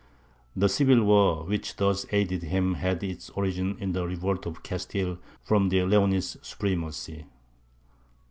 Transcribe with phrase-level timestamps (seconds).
[0.55, 5.19] The civil war which thus aided him had its origin in the revolt of Castile
[5.43, 7.25] from the Leonese supremacy.